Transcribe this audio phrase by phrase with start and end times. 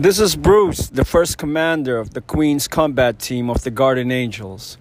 [0.00, 4.78] This is Bruce, the first commander of the Queen's combat team of the Guardian Angels.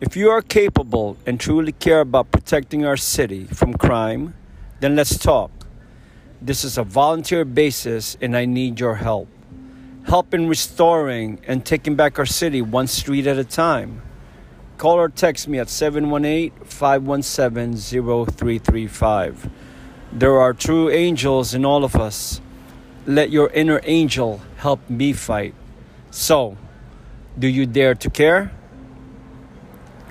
[0.00, 4.34] If you are capable and truly care about protecting our city from crime,
[4.80, 5.52] then let's talk.
[6.42, 9.28] This is a volunteer basis and I need your help.
[10.06, 14.02] Help in restoring and taking back our city one street at a time.
[14.76, 19.50] Call or text me at 718 517 0335.
[20.12, 22.40] There are true angels in all of us
[23.08, 25.54] let your inner angel help me fight.
[26.10, 26.56] So,
[27.38, 28.52] do you dare to care?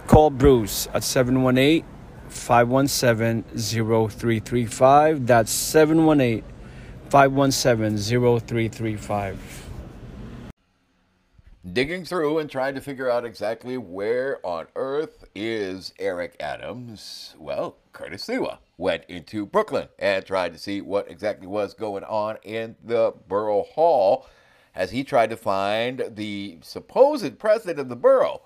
[0.08, 1.84] Call Bruce at 718
[2.30, 5.28] 517 0335.
[5.28, 6.44] That's 718
[7.10, 7.98] 517
[8.40, 9.68] 0335
[11.74, 17.36] digging through and trying to figure out exactly where on earth is Eric Adams.
[17.38, 22.38] Well, Curtis Sliwa went into Brooklyn and tried to see what exactly was going on
[22.44, 24.28] in the borough hall
[24.78, 28.44] as he tried to find the supposed president of the borough.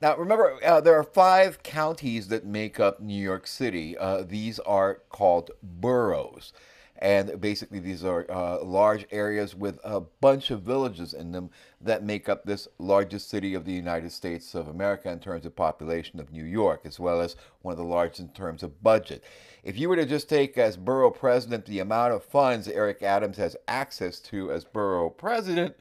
[0.00, 3.96] Now, remember, uh, there are five counties that make up New York City.
[3.96, 6.54] Uh, these are called boroughs.
[6.98, 12.02] And basically, these are uh, large areas with a bunch of villages in them that
[12.02, 16.20] make up this largest city of the United States of America in terms of population
[16.20, 19.22] of New York, as well as one of the largest in terms of budget.
[19.62, 23.36] If you were to just take as borough president the amount of funds Eric Adams
[23.36, 25.76] has access to as borough president,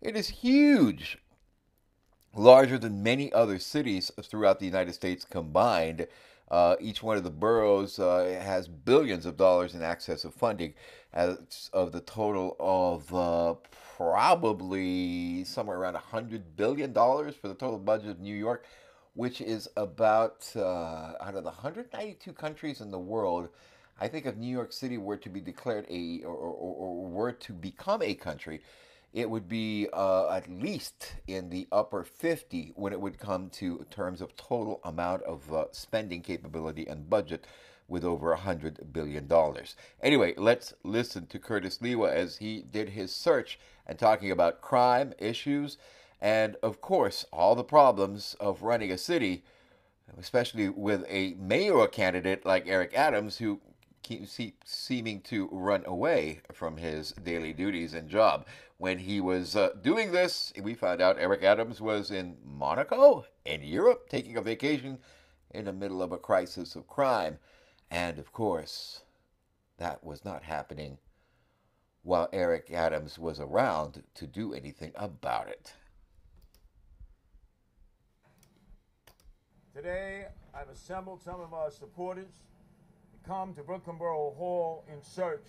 [0.00, 1.18] it is huge.
[2.34, 6.06] Larger than many other cities throughout the United States combined.
[6.48, 10.74] Uh, each one of the boroughs uh, has billions of dollars in access of funding
[11.12, 13.54] as of the total of uh,
[13.96, 18.64] probably somewhere around $100 billion for the total budget of New York,
[19.14, 23.48] which is about uh, out of the 192 countries in the world.
[23.98, 27.32] I think if New York City were to be declared a or, or, or were
[27.32, 28.60] to become a country,
[29.16, 33.84] it would be uh, at least in the upper 50 when it would come to
[33.90, 37.46] terms of total amount of uh, spending capability and budget
[37.88, 39.26] with over $100 billion.
[40.02, 45.14] Anyway, let's listen to Curtis Sliwa as he did his search and talking about crime
[45.18, 45.78] issues
[46.20, 49.44] and, of course, all the problems of running a city,
[50.18, 53.62] especially with a mayoral candidate like Eric Adams who
[54.06, 58.46] keeps seeming to run away from his daily duties and job.
[58.78, 63.62] When he was uh, doing this, we found out Eric Adams was in Monaco, in
[63.62, 64.98] Europe, taking a vacation
[65.50, 67.38] in the middle of a crisis of crime.
[67.90, 69.02] And of course,
[69.78, 70.98] that was not happening
[72.02, 75.72] while Eric Adams was around to do anything about it.
[79.74, 82.42] Today, I've assembled some of our supporters
[83.12, 85.44] to come to Brooklyn Borough Hall in search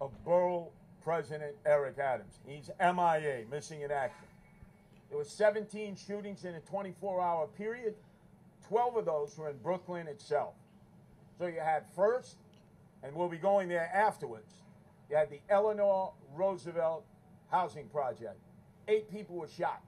[0.00, 0.72] of Borough
[1.06, 2.40] President Eric Adams.
[2.44, 4.26] He's MIA, missing in action.
[5.08, 7.94] There were 17 shootings in a 24-hour period.
[8.66, 10.54] 12 of those were in Brooklyn itself.
[11.38, 12.38] So you had first,
[13.04, 14.52] and we'll be going there afterwards,
[15.08, 17.04] you had the Eleanor Roosevelt
[17.52, 18.40] Housing Project.
[18.88, 19.82] Eight people were shot.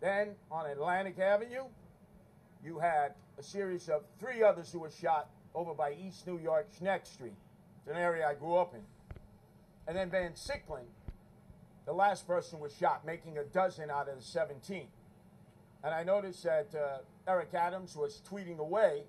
[0.00, 1.64] Then on Atlantic Avenue,
[2.64, 6.68] you had a series of three others who were shot over by East New York,
[6.78, 7.34] Schenck Street.
[7.80, 8.82] It's an area I grew up in.
[9.86, 10.86] And then Van Siclen,
[11.86, 14.86] the last person was shot, making a dozen out of the 17.
[15.84, 16.98] And I noticed that uh,
[17.28, 19.02] Eric Adams was tweeting away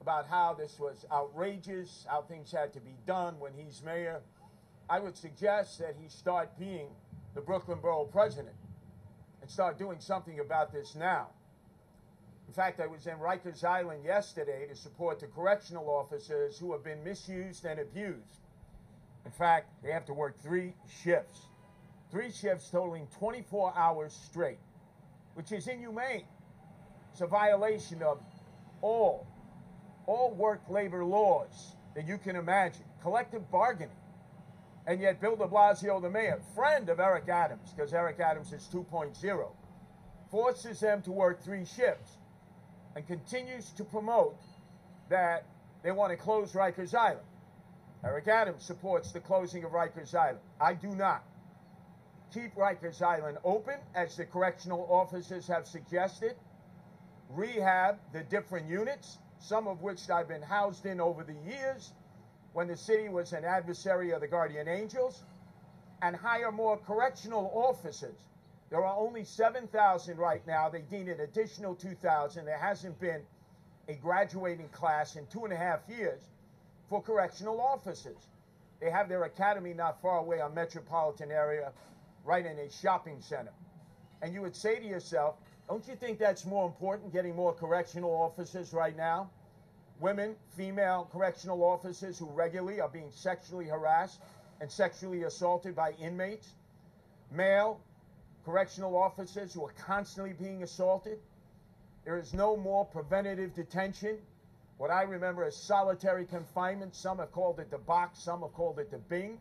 [0.00, 4.20] about how this was outrageous, how things had to be done when he's mayor.
[4.88, 6.88] I would suggest that he start being
[7.34, 8.56] the Brooklyn Borough president
[9.40, 11.28] and start doing something about this now.
[12.48, 16.82] In fact, I was in Rikers Island yesterday to support the correctional officers who have
[16.82, 18.40] been misused and abused.
[19.30, 20.74] In fact, they have to work three
[21.04, 21.46] shifts.
[22.10, 24.58] Three shifts totaling 24 hours straight,
[25.34, 26.24] which is inhumane.
[27.12, 28.20] It's a violation of
[28.82, 29.28] all,
[30.06, 32.82] all work labor laws that you can imagine.
[33.02, 33.94] Collective bargaining.
[34.88, 38.68] And yet Bill de Blasio, the mayor, friend of Eric Adams, because Eric Adams is
[38.74, 39.46] 2.0,
[40.28, 42.16] forces them to work three shifts
[42.96, 44.40] and continues to promote
[45.08, 45.44] that
[45.84, 47.20] they want to close Rikers Island.
[48.02, 50.38] Eric Adams supports the closing of Rikers Island.
[50.58, 51.22] I do not.
[52.32, 56.34] Keep Rikers Island open, as the correctional officers have suggested.
[57.28, 61.92] Rehab the different units, some of which I've been housed in over the years
[62.54, 65.22] when the city was an adversary of the Guardian Angels,
[66.02, 68.16] and hire more correctional officers.
[68.70, 70.68] There are only 7,000 right now.
[70.70, 72.46] They need an additional 2,000.
[72.46, 73.22] There hasn't been
[73.88, 76.22] a graduating class in two and a half years
[76.90, 78.18] for correctional officers.
[78.80, 81.72] They have their academy not far away on metropolitan area
[82.24, 83.52] right in a shopping center.
[84.20, 85.36] And you would say to yourself,
[85.68, 89.30] don't you think that's more important, getting more correctional officers right now?
[90.00, 94.20] Women, female correctional officers who regularly are being sexually harassed
[94.60, 96.48] and sexually assaulted by inmates.
[97.30, 97.80] Male
[98.44, 101.18] correctional officers who are constantly being assaulted.
[102.04, 104.18] There is no more preventative detention.
[104.80, 106.94] What I remember as solitary confinement.
[106.94, 109.38] Some have called it the box, some have called it the bing.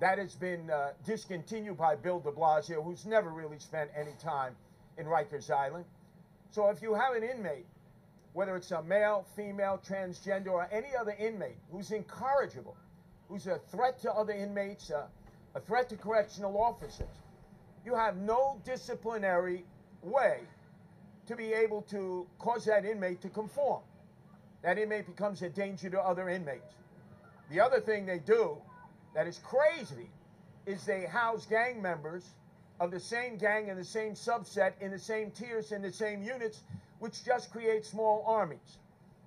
[0.00, 4.54] That has been uh, discontinued by Bill de Blasio, who's never really spent any time
[4.96, 5.84] in Rikers Island.
[6.52, 7.66] So if you have an inmate,
[8.32, 12.76] whether it's a male, female, transgender, or any other inmate who's incorrigible,
[13.28, 15.06] who's a threat to other inmates, uh,
[15.56, 17.24] a threat to correctional officers,
[17.84, 19.64] you have no disciplinary
[20.00, 20.42] way
[21.26, 23.82] to be able to cause that inmate to conform.
[24.64, 26.72] That inmate becomes a danger to other inmates.
[27.50, 28.56] The other thing they do
[29.14, 30.08] that is crazy
[30.64, 32.30] is they house gang members
[32.80, 36.22] of the same gang in the same subset, in the same tiers, in the same
[36.22, 36.62] units,
[36.98, 38.78] which just creates small armies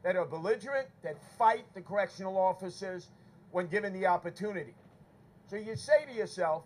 [0.01, 3.07] that are belligerent, that fight the correctional officers
[3.51, 4.73] when given the opportunity.
[5.51, 6.63] So you say to yourself,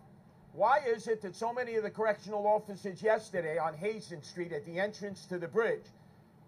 [0.54, 4.66] why is it that so many of the correctional officers yesterday on Hazen Street at
[4.66, 5.86] the entrance to the bridge,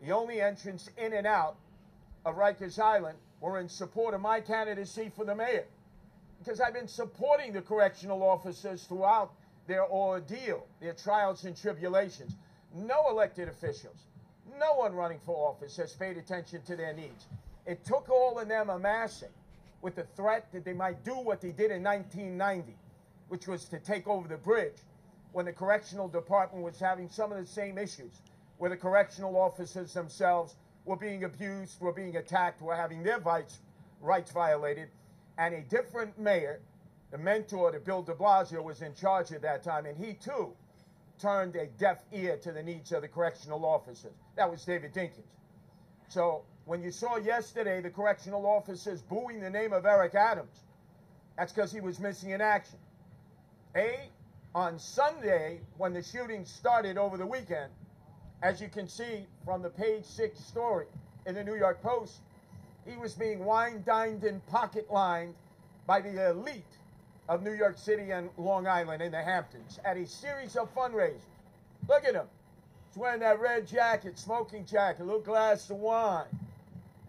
[0.02, 1.58] the only entrance in and out
[2.26, 5.66] of Rikers Island, were in support of my candidacy for the mayor?
[6.40, 9.32] Because I've been supporting the correctional officers throughout
[9.68, 12.36] their ordeal, their trials and tribulations.
[12.76, 14.08] No elected officials,
[14.60, 17.26] no one running for office has paid attention to their needs.
[17.66, 19.30] It took all of them amassing
[19.82, 22.76] with the threat that they might do what they did in 1990,
[23.28, 24.78] which was to take over the bridge
[25.34, 28.22] when the correctional department was having some of the same issues,
[28.58, 30.56] where the correctional officers themselves
[30.86, 33.60] were being abused, were being attacked, were having their rights,
[34.02, 34.90] rights violated,
[35.38, 36.60] and a different mayor
[37.14, 40.52] the mentor to Bill de Blasio was in charge at that time, and he too
[41.20, 44.14] turned a deaf ear to the needs of the correctional officers.
[44.36, 45.30] That was David Dinkins.
[46.10, 50.64] So when you saw yesterday the correctional officers booing the name of Eric Adams,
[51.38, 52.80] that's because he was missing in action.
[53.76, 54.10] A,
[54.56, 57.72] on Sunday, when the shooting started over the weekend,
[58.44, 60.86] as you can see from the page six story
[61.26, 62.20] in the New York Post,
[62.86, 65.34] he was being wine dined and pocket lined
[65.88, 66.64] by the elite
[67.30, 71.22] of New York City and Long Island in the Hamptons at a series of fundraisers.
[71.88, 72.26] Look at him.
[72.90, 76.26] He's wearing that red jacket, smoking jacket, a little glass of wine.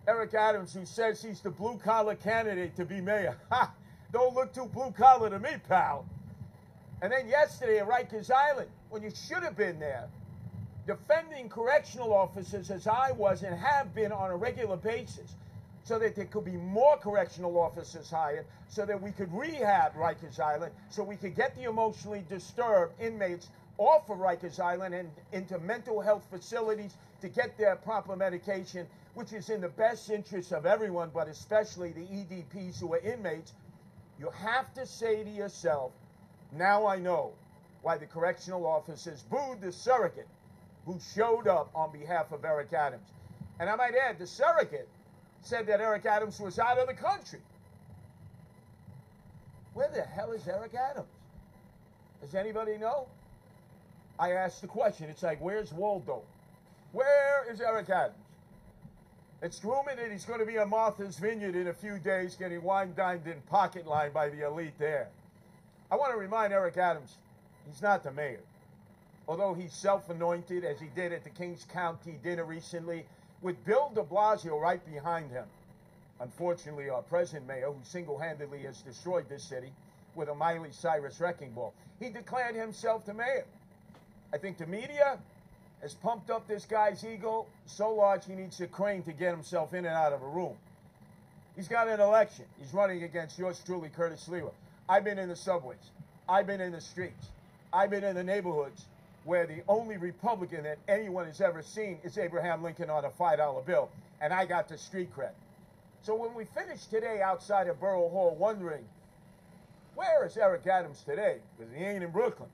[0.07, 3.37] Eric Adams, who says he's the blue collar candidate to be mayor.
[3.51, 3.73] Ha!
[4.13, 6.07] Don't look too blue collar to me, pal.
[7.03, 10.09] And then yesterday at Rikers Island, when you should have been there,
[10.87, 15.35] defending correctional officers as I was and have been on a regular basis,
[15.83, 20.41] so that there could be more correctional officers hired, so that we could rehab Rikers
[20.41, 25.59] Island, so we could get the emotionally disturbed inmates off of Rikers Island and into
[25.59, 30.65] mental health facilities to get their proper medication, which is in the best interest of
[30.65, 33.53] everyone, but especially the EDPs who are inmates.
[34.19, 35.93] You have to say to yourself,
[36.53, 37.33] now I know
[37.83, 40.29] why the correctional officers booed the surrogate
[40.87, 43.09] who showed up on behalf of Eric Adams.
[43.59, 44.89] And I might add, the surrogate
[45.43, 47.41] said that Eric Adams was out of the country.
[49.75, 51.07] Where the hell is Eric Adams?
[52.21, 53.07] Does anybody know?
[54.19, 55.11] I asked the question.
[55.11, 56.23] It's like, where's Waldo?
[56.93, 58.19] Where is Eric Adams?
[59.43, 62.63] It's rumored that he's going to be at Martha's Vineyard in a few days getting
[62.63, 65.09] wine dined in pocket line by the elite there.
[65.91, 67.17] I want to remind Eric Adams,
[67.69, 68.41] he's not the mayor.
[69.27, 73.07] Although he's self anointed, as he did at the Kings County dinner recently,
[73.41, 75.45] with Bill de Blasio right behind him.
[76.21, 79.73] Unfortunately, our present mayor, who single handedly has destroyed this city
[80.15, 83.45] with a Miley Cyrus wrecking ball, he declared himself the mayor.
[84.33, 85.19] I think the media
[85.83, 89.75] has pumped up this guy's ego so large he needs a crane to get himself
[89.75, 90.57] in and out of a room.
[91.57, 92.47] He's got an election.
[92.59, 94.51] He's running against yours truly, Curtis Sliwa.
[94.89, 95.79] I've been in the subways.
[96.29, 97.29] I've been in the streets.
[97.73, 98.87] I've been in the neighborhoods
[99.25, 103.67] where the only Republican that anyone has ever seen is Abraham Lincoln on a $5
[103.67, 103.91] bill.
[104.21, 105.33] And I got the street cred.
[106.03, 108.85] So when we finished today outside of Borough Hall wondering,
[109.95, 111.39] where is Eric Adams today?
[111.57, 112.51] Because he ain't in Brooklyn.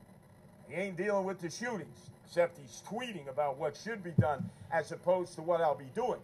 [0.69, 4.91] He ain't dealing with the shootings, except he's tweeting about what should be done as
[4.93, 6.19] opposed to what I'll be doing.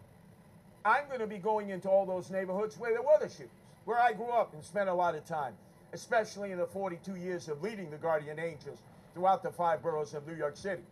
[0.85, 3.51] I'm going to be going into all those neighborhoods where there were the shootings,
[3.83, 5.53] where I grew up and spent a lot of time,
[5.91, 8.79] especially in the 42 years of leading the Guardian Angels
[9.17, 10.83] throughout the five boroughs of New York City.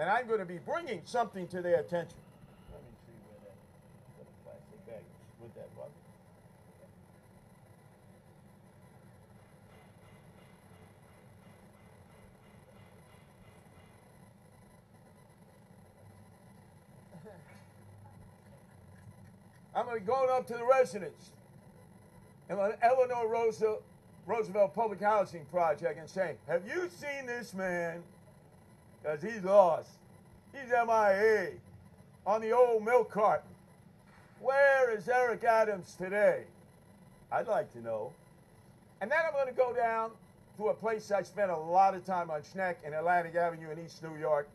[0.00, 2.18] And I'm going to be bringing something to their attention.
[19.76, 21.30] I'm going to be going up to the residents.
[22.48, 23.84] And when Eleanor Roosevelt
[24.26, 28.02] Roosevelt Public Housing Project and say, Have you seen this man?
[29.02, 29.90] Because he's lost.
[30.52, 31.50] He's MIA
[32.26, 33.48] on the old milk carton.
[34.40, 36.44] Where is Eric Adams today?
[37.30, 38.12] I'd like to know.
[39.00, 40.10] And then I'm going to go down
[40.56, 43.84] to a place I spent a lot of time on Schenck and Atlantic Avenue in
[43.84, 44.48] East New York.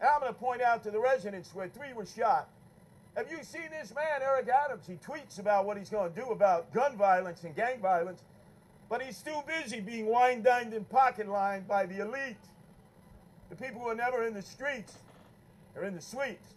[0.00, 2.48] And I'm going to point out to the residents where three were shot.
[3.16, 4.86] Have you seen this man, Eric Adams?
[4.86, 8.22] He tweets about what he's going to do about gun violence and gang violence,
[8.88, 12.36] but he's too busy being wine dined and pocket lined by the elite.
[13.50, 14.98] The people who are never in the streets
[15.76, 16.54] are in the suites.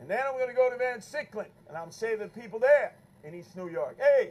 [0.00, 3.34] And then I'm going to go to Van Siclen, and I'm the people there in
[3.34, 4.30] East New York, hey,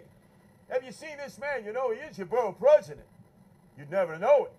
[0.70, 1.64] have you seen this man?
[1.66, 3.06] You know, he is your borough president.
[3.78, 4.54] You'd never know it.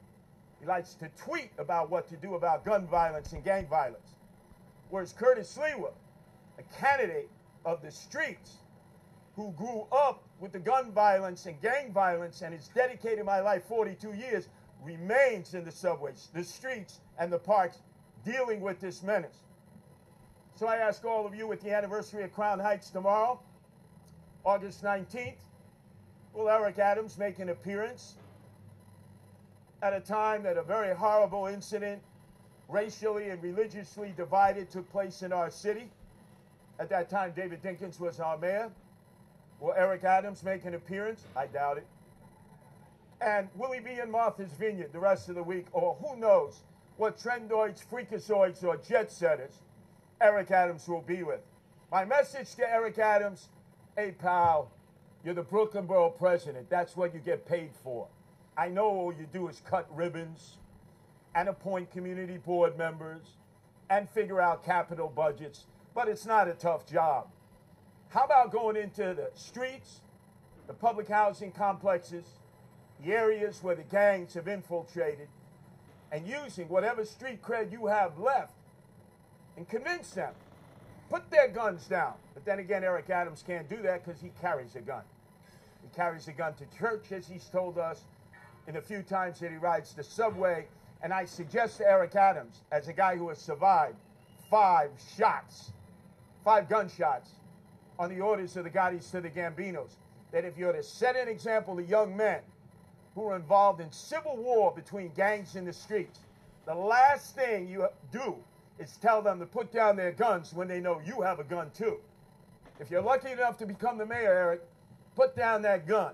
[0.60, 4.16] He likes to tweet about what to do about gun violence and gang violence.
[4.90, 5.90] Whereas Curtis Sliwa,
[6.58, 7.28] a candidate
[7.64, 8.58] of the streets
[9.36, 13.62] who grew up with the gun violence and gang violence and has dedicated my life
[13.68, 14.48] 42 years,
[14.82, 17.78] remains in the subways, the streets, and the parks
[18.24, 19.42] dealing with this menace.
[20.54, 23.38] So I ask all of you with the anniversary of Crown Heights tomorrow,
[24.42, 25.34] August 19th,
[26.32, 28.14] will Eric Adams make an appearance
[29.82, 32.00] at a time that a very horrible incident,
[32.68, 35.90] racially and religiously divided, took place in our city?
[36.78, 38.70] At that time, David Dinkins was our mayor.
[39.60, 41.24] Will Eric Adams make an appearance?
[41.36, 41.86] I doubt it.
[43.20, 45.66] And will he be in Martha's Vineyard the rest of the week?
[45.72, 46.60] Or who knows
[46.96, 49.62] what trendoids, freakazoids, or jet setters
[50.20, 51.40] Eric Adams will be with.
[51.90, 53.48] My message to Eric Adams
[53.96, 54.70] hey, pal,
[55.24, 56.68] you're the Brooklyn Borough president.
[56.68, 58.06] That's what you get paid for.
[58.58, 60.58] I know all you do is cut ribbons
[61.34, 63.22] and appoint community board members
[63.88, 67.28] and figure out capital budgets, but it's not a tough job.
[68.08, 70.00] How about going into the streets,
[70.66, 72.24] the public housing complexes,
[73.04, 75.28] the areas where the gangs have infiltrated,
[76.12, 78.54] and using whatever street cred you have left
[79.56, 80.32] and convince them.
[81.10, 82.14] Put their guns down.
[82.34, 85.02] But then again, Eric Adams can't do that because he carries a gun.
[85.82, 88.02] He carries a gun to church, as he's told us
[88.66, 90.66] in the few times that he rides the subway.
[91.02, 93.96] And I suggest to Eric Adams, as a guy who has survived
[94.50, 95.72] five shots,
[96.44, 97.30] five gunshots
[97.98, 99.96] on the orders of the Gottis to the Gambinos,
[100.32, 102.40] that if you're to set an example to young men
[103.14, 106.20] who are involved in civil war between gangs in the streets,
[106.66, 108.36] the last thing you do
[108.78, 111.70] is tell them to put down their guns when they know you have a gun
[111.74, 111.98] too.
[112.78, 114.62] If you're lucky enough to become the mayor, Eric,
[115.14, 116.12] put down that gun.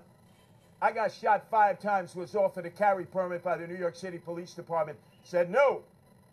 [0.81, 4.17] I got shot five times, was offered a carry permit by the New York City
[4.17, 4.97] Police Department.
[5.23, 5.81] Said no,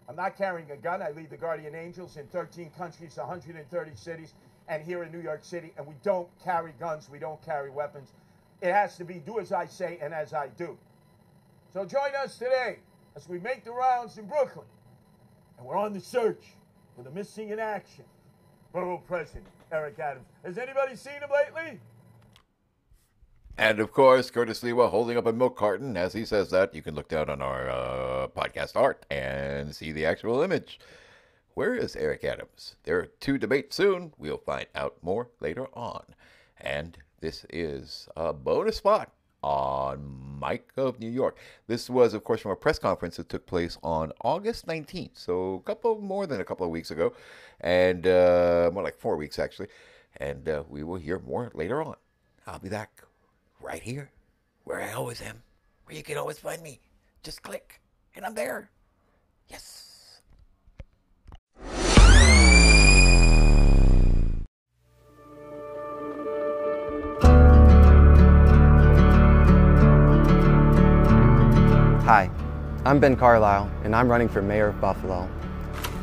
[0.08, 1.02] I'm not carrying a gun.
[1.02, 4.34] I lead the Guardian Angels in 13 countries, 130 cities,
[4.70, 8.12] and here in New York City, and we don't carry guns, we don't carry weapons.
[8.62, 10.78] It has to be do as I say and as I do.
[11.74, 12.78] So join us today
[13.16, 14.66] as we make the rounds in Brooklyn
[15.58, 16.44] and we're on the search
[16.96, 18.04] for the missing in action
[18.72, 20.26] borough president, Eric Adams.
[20.44, 21.80] Has anybody seen him lately?
[23.58, 25.96] And of course, Curtis Sliwa holding up a milk carton.
[25.96, 29.90] As he says that, you can look down on our uh, podcast art and see
[29.90, 30.78] the actual image.
[31.54, 32.76] Where is Eric Adams?
[32.84, 34.12] There are two debates soon.
[34.18, 36.04] We'll find out more later on.
[36.60, 39.10] And this is a bonus spot
[39.42, 41.38] on Mike of New York.
[41.66, 45.54] This was, of course, from a press conference that took place on August 19th, so
[45.54, 47.14] a couple more than a couple of weeks ago,
[47.60, 49.68] and uh, more like four weeks actually.
[50.16, 51.96] And uh, we will hear more later on.
[52.46, 53.02] I'll be back
[53.60, 54.10] right here,
[54.64, 55.42] where I always am,
[55.84, 56.80] where you can always find me.
[57.22, 57.80] Just click,
[58.14, 58.70] and I'm there.
[59.48, 59.79] Yes.
[72.90, 75.28] I'm Ben Carlisle, and I'm running for mayor of Buffalo.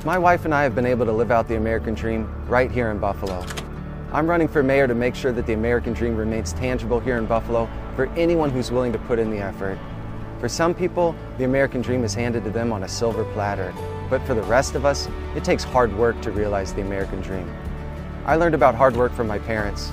[0.05, 2.91] My wife and I have been able to live out the American dream right here
[2.91, 3.45] in Buffalo.
[4.13, 7.25] I'm running for mayor to make sure that the American dream remains tangible here in
[7.25, 9.77] Buffalo for anyone who's willing to put in the effort.
[10.39, 13.73] For some people, the American dream is handed to them on a silver platter,
[14.09, 17.53] but for the rest of us, it takes hard work to realize the American dream.
[18.25, 19.91] I learned about hard work from my parents.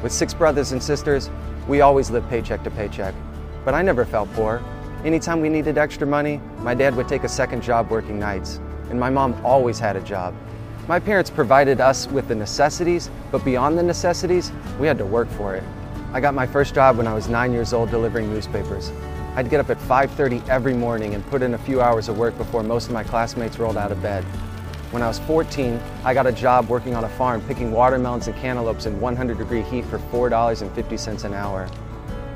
[0.00, 1.28] With six brothers and sisters,
[1.66, 3.16] we always lived paycheck to paycheck,
[3.64, 4.62] but I never felt poor.
[5.06, 8.58] Anytime we needed extra money, my dad would take a second job working nights,
[8.90, 10.34] and my mom always had a job.
[10.88, 15.28] My parents provided us with the necessities, but beyond the necessities, we had to work
[15.28, 15.62] for it.
[16.12, 18.90] I got my first job when I was nine years old delivering newspapers.
[19.36, 22.36] I'd get up at 5.30 every morning and put in a few hours of work
[22.36, 24.24] before most of my classmates rolled out of bed.
[24.90, 28.36] When I was 14, I got a job working on a farm picking watermelons and
[28.38, 31.68] cantaloupes in 100 degree heat for $4.50 an hour.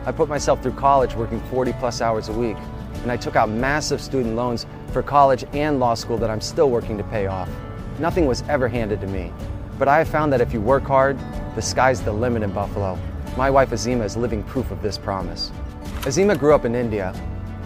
[0.07, 2.57] I put myself through college working 40 plus hours a week,
[3.03, 6.71] and I took out massive student loans for college and law school that I'm still
[6.71, 7.51] working to pay off.
[7.99, 9.31] Nothing was ever handed to me,
[9.79, 11.19] but I have found that if you work hard,
[11.55, 12.99] the sky's the limit in Buffalo.
[13.37, 15.53] My wife Azima is living proof of this promise.
[16.01, 17.15] Azima grew up in India.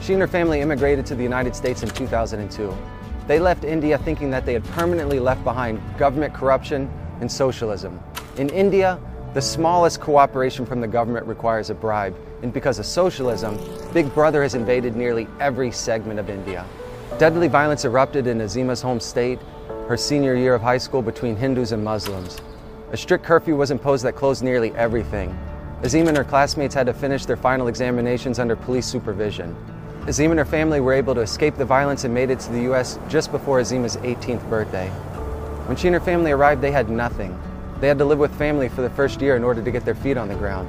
[0.00, 2.76] She and her family immigrated to the United States in 2002.
[3.28, 8.00] They left India thinking that they had permanently left behind government corruption and socialism.
[8.36, 8.98] In India,
[9.34, 13.58] the smallest cooperation from the government requires a bribe, and because of socialism,
[13.92, 16.64] Big Brother has invaded nearly every segment of India.
[17.18, 19.40] Deadly violence erupted in Azima's home state,
[19.88, 22.40] her senior year of high school between Hindus and Muslims.
[22.92, 25.36] A strict curfew was imposed that closed nearly everything.
[25.82, 29.56] Azima and her classmates had to finish their final examinations under police supervision.
[30.02, 32.62] Azima and her family were able to escape the violence and made it to the
[32.62, 33.00] U.S.
[33.08, 34.88] just before Azima's 18th birthday.
[35.66, 37.36] When she and her family arrived, they had nothing.
[37.80, 39.94] They had to live with family for the first year in order to get their
[39.94, 40.68] feet on the ground.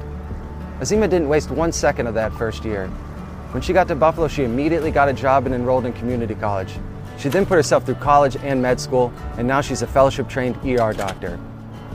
[0.80, 2.88] Azima didn't waste one second of that first year.
[3.52, 6.74] When she got to Buffalo, she immediately got a job and enrolled in community college.
[7.18, 10.56] She then put herself through college and med school, and now she's a fellowship trained
[10.66, 11.38] ER doctor.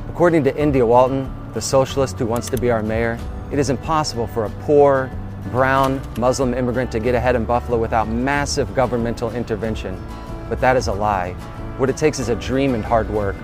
[0.10, 3.20] According to India Walton, the socialist who wants to be our mayor,
[3.52, 5.12] it is impossible for a poor,
[5.52, 10.02] brown Muslim immigrant to get ahead in Buffalo without massive governmental intervention.
[10.50, 11.34] But that is a lie.
[11.78, 13.36] What it takes is a dream and hard work.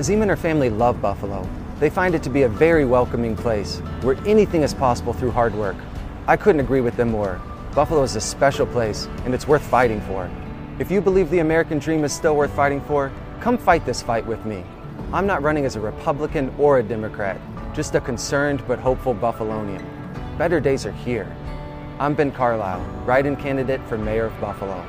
[0.00, 1.46] Azima and her family love Buffalo.
[1.78, 5.54] They find it to be a very welcoming place where anything is possible through hard
[5.54, 5.76] work.
[6.26, 7.38] I couldn't agree with them more.
[7.74, 10.30] Buffalo is a special place and it's worth fighting for.
[10.78, 14.24] If you believe the American dream is still worth fighting for, come fight this fight
[14.24, 14.64] with me.
[15.12, 17.38] I'm not running as a Republican or a Democrat,
[17.74, 19.84] just a concerned but hopeful Buffalonian.
[20.38, 21.30] Better days are here.
[21.98, 24.82] I'm Ben Carlisle, write-in candidate for mayor of Buffalo.